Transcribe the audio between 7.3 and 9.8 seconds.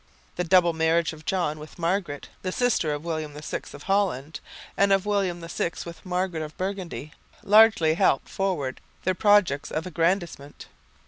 largely helped forward their projects